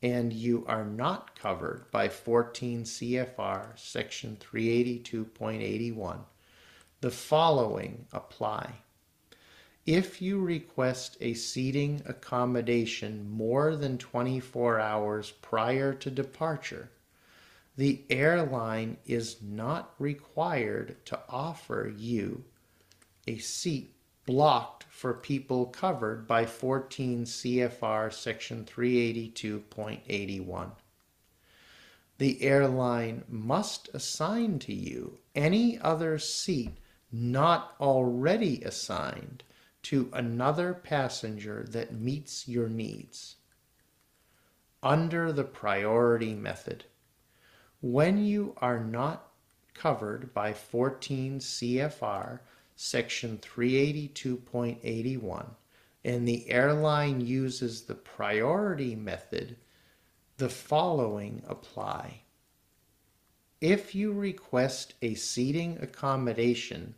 [0.01, 6.22] and you are not covered by 14 CFR section 382.81,
[7.01, 8.78] the following apply.
[9.86, 16.89] If you request a seating accommodation more than 24 hours prior to departure,
[17.75, 22.45] the airline is not required to offer you
[23.27, 23.93] a seat
[24.25, 30.71] blocked for people covered by 14 CFR section 382.81.
[32.19, 36.77] The airline must assign to you any other seat
[37.11, 39.43] not already assigned
[39.84, 43.36] to another passenger that meets your needs.
[44.81, 46.86] Under the priority method,
[47.81, 49.29] when you are not
[49.73, 52.39] covered by 14 CFR
[52.75, 55.45] section 382.81
[56.05, 59.55] and the airline uses the priority method,
[60.38, 62.21] the following apply.
[63.61, 66.95] If you request a seating accommodation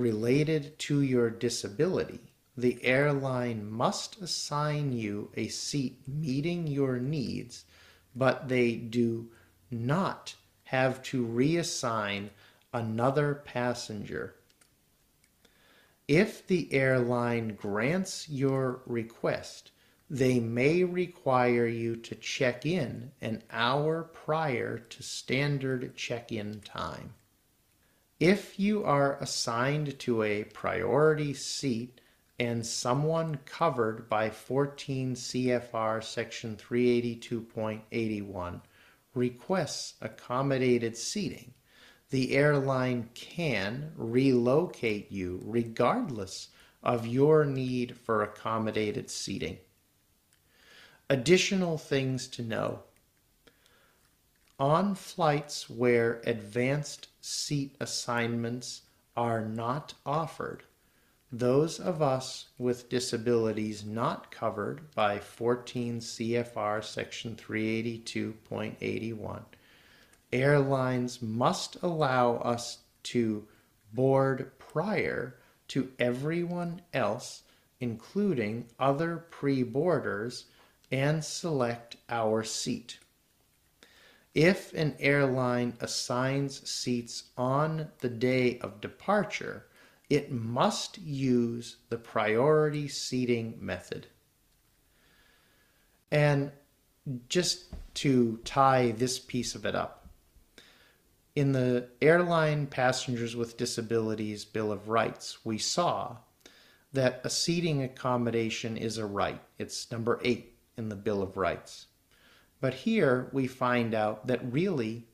[0.00, 7.64] related to your disability, the airline must assign you a seat meeting your needs,
[8.16, 9.30] but they do
[9.70, 10.34] not
[10.64, 12.30] have to reassign
[12.72, 14.34] another passenger.
[16.08, 19.70] If the airline grants your request,
[20.08, 27.14] they may require you to check in an hour prior to standard check in time.
[28.20, 32.02] If you are assigned to a priority seat
[32.38, 38.60] and someone covered by 14 CFR section 382.81
[39.14, 41.54] requests accommodated seating,
[42.10, 46.48] the airline can relocate you regardless
[46.82, 49.56] of your need for accommodated seating.
[51.08, 52.82] Additional things to know.
[54.60, 58.82] On flights where advanced seat assignments
[59.16, 60.64] are not offered,
[61.32, 69.42] those of us with disabilities not covered by 14 CFR section 382.81,
[70.30, 73.48] airlines must allow us to
[73.94, 75.36] board prior
[75.68, 77.44] to everyone else,
[77.80, 80.44] including other pre-boarders,
[80.92, 82.98] and select our seat.
[84.34, 89.66] If an airline assigns seats on the day of departure,
[90.08, 94.06] it must use the priority seating method.
[96.10, 96.52] And
[97.28, 100.08] just to tie this piece of it up,
[101.34, 106.16] in the Airline Passengers with Disabilities Bill of Rights, we saw
[106.92, 109.40] that a seating accommodation is a right.
[109.58, 111.86] It's number eight in the Bill of Rights.
[112.60, 115.06] But here we find out that really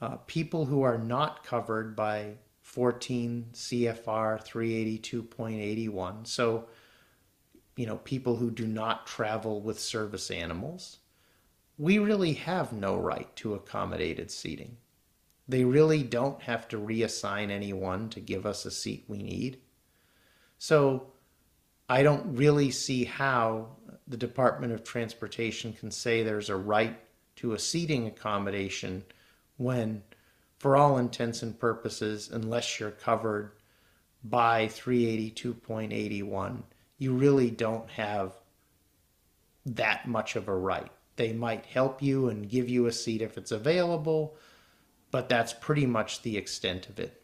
[0.00, 6.26] uh, people who are not covered by 14 CFR 382.81.
[6.26, 6.66] So,
[7.76, 10.98] you know, people who do not travel with service animals,
[11.78, 14.76] we really have no right to accommodated seating.
[15.48, 19.58] They really don't have to reassign anyone to give us a seat we need.
[20.58, 21.06] So,
[21.88, 23.70] I don't really see how
[24.10, 26.98] the Department of Transportation can say there's a right
[27.36, 29.04] to a seating accommodation
[29.56, 30.02] when
[30.58, 33.52] for all intents and purposes, unless you're covered
[34.24, 36.62] by 382.81,
[36.98, 38.34] you really don't have
[39.64, 40.90] that much of a right.
[41.16, 44.36] They might help you and give you a seat if it's available,
[45.10, 47.22] but that's pretty much the extent of it.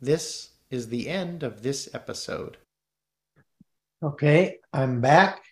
[0.00, 2.56] This is the end of this episode.
[4.04, 5.42] Okay, I'm back.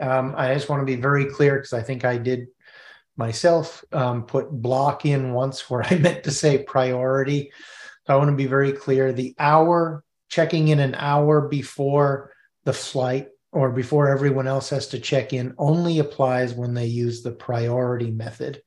[0.00, 2.46] Um, I just want to be very clear because I think I did
[3.18, 7.52] myself um, put block in once where I meant to say priority.
[8.06, 9.12] So I want to be very clear.
[9.12, 12.32] The hour, checking in an hour before
[12.64, 17.22] the flight or before everyone else has to check in only applies when they use
[17.22, 18.62] the priority method.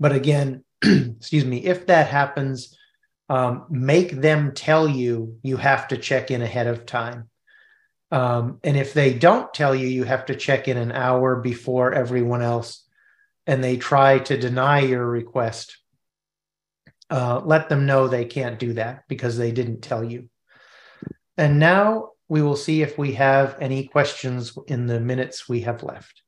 [0.00, 2.76] But again, excuse me, if that happens,
[3.28, 7.30] um, make them tell you you have to check in ahead of time.
[8.10, 11.92] Um, and if they don't tell you you have to check in an hour before
[11.92, 12.84] everyone else,
[13.46, 15.78] and they try to deny your request,
[17.10, 20.28] uh, let them know they can't do that because they didn't tell you.
[21.36, 25.82] And now we will see if we have any questions in the minutes we have
[25.82, 26.22] left.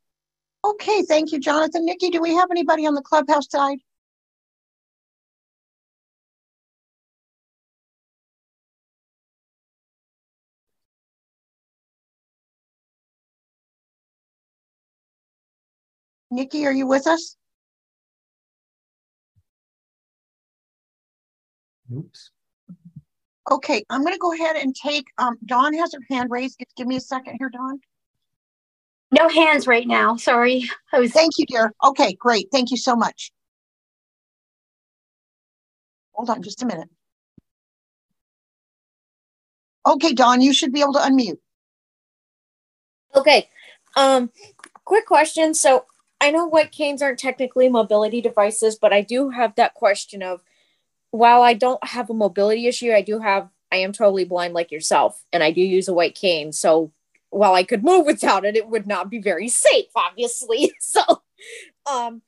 [0.65, 1.85] Okay, thank you, Jonathan.
[1.85, 3.79] Nikki, do we have anybody on the clubhouse side?
[16.31, 17.37] Nikki, are you with us?
[21.97, 22.31] Oops.
[23.51, 26.59] Okay, I'm gonna go ahead and take, um, Dawn has her hand raised.
[26.59, 27.81] Give- Give me a second here, Dawn.
[29.13, 30.17] No hands right now.
[30.17, 30.65] Sorry.
[30.93, 31.73] I was Thank you, dear.
[31.83, 32.49] Okay, great.
[32.53, 33.33] Thank you so much.
[36.13, 36.89] Hold on just a minute.
[39.87, 41.39] Okay, Dawn, you should be able to unmute.
[43.15, 43.49] Okay.
[43.97, 44.31] Um,
[44.85, 45.55] quick question.
[45.55, 45.87] So
[46.21, 50.43] I know white canes aren't technically mobility devices, but I do have that question of
[51.11, 54.73] while I don't have a mobility issue, I do have I am totally blind like
[54.73, 56.53] yourself, and I do use a white cane.
[56.53, 56.93] So
[57.31, 60.73] while I could move without it, it would not be very safe, obviously.
[60.81, 61.03] So
[61.91, 62.23] um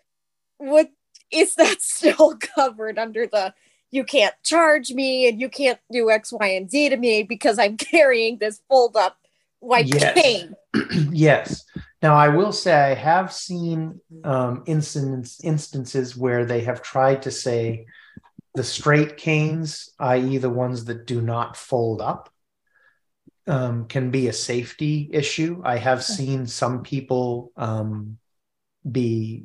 [0.59, 0.89] would
[1.31, 3.55] is that still covered under the
[3.91, 7.59] you can't charge me and you can't do X, Y, and Z to me because
[7.59, 9.19] I'm carrying this fold up
[9.61, 10.15] white Yes.
[10.15, 10.55] cane.
[11.13, 11.65] yes.
[12.03, 17.31] Now, I will say I have seen um, instance, instances where they have tried to
[17.31, 17.87] say
[18.55, 22.29] the straight canes, i.e., the ones that do not fold up,
[23.47, 25.63] um, can be a safety issue.
[25.65, 28.19] I have seen some people um,
[28.91, 29.45] be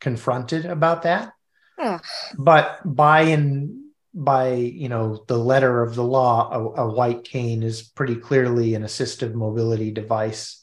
[0.00, 1.32] confronted about that
[1.78, 2.02] Ugh.
[2.38, 7.62] but by and by you know the letter of the law a, a white cane
[7.62, 10.62] is pretty clearly an assistive mobility device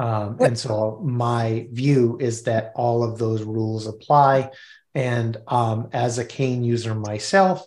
[0.00, 4.50] um, and so my view is that all of those rules apply
[4.94, 7.66] and um, as a cane user myself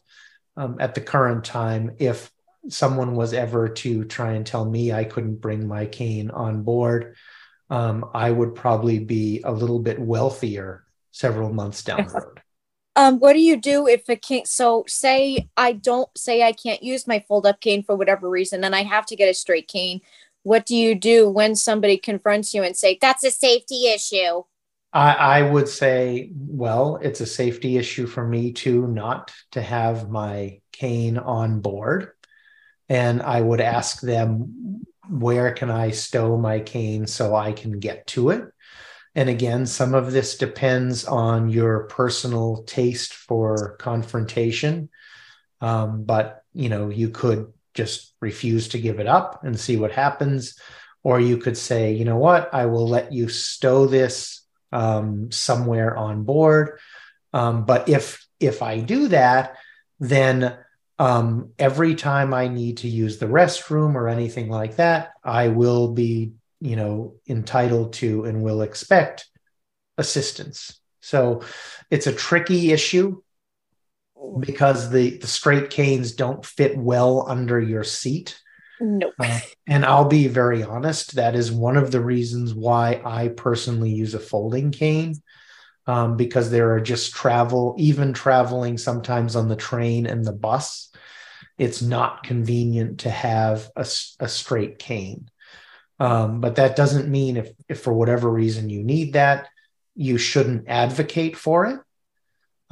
[0.58, 2.32] um, at the current time if
[2.70, 7.16] someone was ever to try and tell me i couldn't bring my cane on board
[7.70, 12.42] um, i would probably be a little bit wealthier several months down the road
[12.96, 14.48] Um, what do you do if a can't?
[14.48, 18.64] So, say I don't say I can't use my fold up cane for whatever reason,
[18.64, 20.02] and I have to get a straight cane.
[20.44, 24.44] What do you do when somebody confronts you and say that's a safety issue?
[24.94, 30.10] I, I would say, well, it's a safety issue for me too, not to have
[30.10, 32.12] my cane on board.
[32.90, 38.06] And I would ask them, where can I stow my cane so I can get
[38.08, 38.46] to it?
[39.16, 44.90] And again, some of this depends on your personal taste for confrontation.
[45.62, 49.92] Um, but, you know, you could just refuse to give it up and see what
[49.92, 50.58] happens.
[51.04, 55.96] Or you could say, you know what, I will let you stow this um, somewhere
[55.98, 56.80] on board.
[57.34, 59.58] Um, but if if I do that,
[60.00, 60.58] then
[61.00, 65.94] um, every time I need to use the restroom or anything like that, I will
[65.94, 69.28] be, you know, entitled to and will expect
[69.98, 70.80] assistance.
[71.02, 71.42] So
[71.90, 73.22] it's a tricky issue
[74.40, 78.40] because the the straight canes don't fit well under your seat.
[78.80, 79.14] Nope.
[79.20, 83.92] Uh, and I'll be very honest, that is one of the reasons why I personally
[83.92, 85.16] use a folding cane.
[85.86, 90.90] Um, because there are just travel, even traveling sometimes on the train and the bus,
[91.58, 93.86] it's not convenient to have a,
[94.22, 95.30] a straight cane.
[96.00, 99.50] Um, but that doesn't mean if, if for whatever reason you need that,
[99.94, 101.80] you shouldn't advocate for it.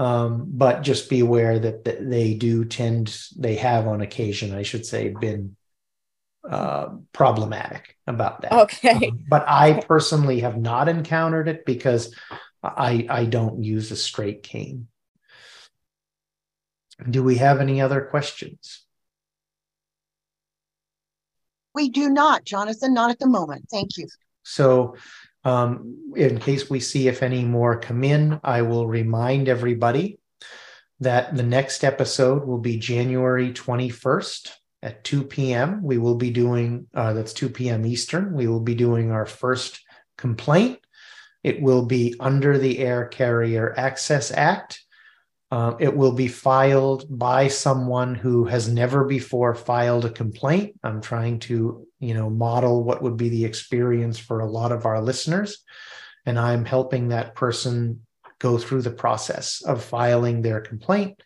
[0.02, 4.64] Um, but just be aware that, that they do tend, they have on occasion, I
[4.64, 5.56] should say, been
[6.50, 8.52] uh, problematic about that.
[8.52, 9.10] Okay.
[9.10, 12.16] Um, but I personally have not encountered it because
[12.64, 14.88] I I don't use a straight cane.
[17.08, 18.84] Do we have any other questions?
[21.76, 23.68] We do not, Jonathan, not at the moment.
[23.70, 24.08] Thank you.
[24.42, 24.96] So,
[25.44, 30.20] um, in case we see if any more come in, I will remind everybody
[31.00, 34.52] that the next episode will be January 21st
[34.84, 35.84] at 2 p.m.
[35.84, 37.86] We will be doing, uh, that's 2 p.m.
[37.86, 39.82] Eastern, we will be doing our first
[40.18, 40.80] complaint.
[41.44, 44.84] It will be under the Air Carrier Access Act.
[45.52, 50.80] Uh, it will be filed by someone who has never before filed a complaint.
[50.82, 54.86] I'm trying to, you know, model what would be the experience for a lot of
[54.86, 55.62] our listeners,
[56.26, 58.06] and I'm helping that person
[58.40, 61.22] go through the process of filing their complaint.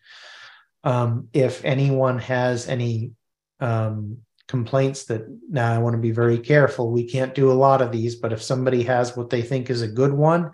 [0.82, 3.12] Um, if anyone has any
[3.60, 4.18] um,
[4.48, 7.92] complaints that now I want to be very careful, we can't do a lot of
[7.92, 10.50] these, but if somebody has what they think is a good one,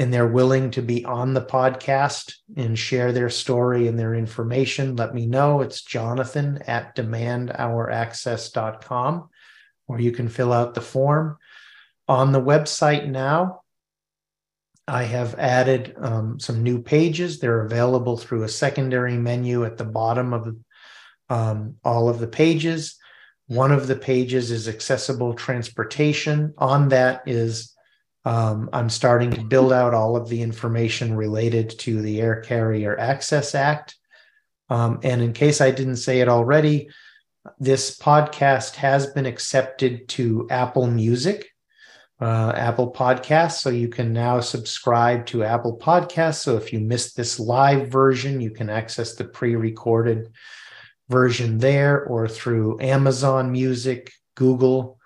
[0.00, 4.96] and they're willing to be on the podcast and share their story and their information,
[4.96, 5.60] let me know.
[5.60, 9.28] It's Jonathan at demandouraccess.com,
[9.88, 11.36] or you can fill out the form.
[12.08, 13.60] On the website now,
[14.88, 17.38] I have added um, some new pages.
[17.38, 20.56] They're available through a secondary menu at the bottom of
[21.28, 22.96] um, all of the pages.
[23.48, 26.54] One of the pages is accessible transportation.
[26.56, 27.76] On that is
[28.24, 32.98] Um, I'm starting to build out all of the information related to the Air Carrier
[32.98, 33.96] Access Act.
[34.68, 36.90] Um, and in case I didn't say it already,
[37.58, 41.48] this podcast has been accepted to Apple Music,
[42.20, 43.60] uh, Apple Podcasts.
[43.60, 46.40] So you can now subscribe to Apple Podcasts.
[46.40, 50.30] So if you missed this live version, you can access the pre recorded
[51.08, 54.98] version there or through Amazon Music, Google,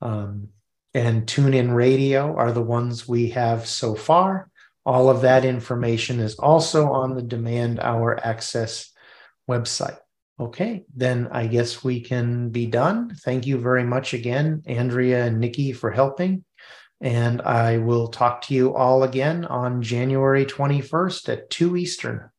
[0.00, 0.48] um,
[0.94, 4.48] and TuneIn Radio are the ones we have so far.
[4.86, 8.92] All of that information is also on the Demand Our Access
[9.50, 9.98] website.
[10.38, 13.14] Okay, then I guess we can be done.
[13.24, 16.44] Thank you very much again, Andrea and Nikki, for helping.
[17.00, 22.30] And I will talk to you all again on January 21st at 2 Eastern.